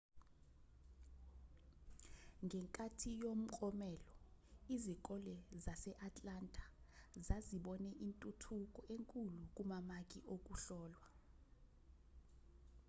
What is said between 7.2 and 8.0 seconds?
zazibone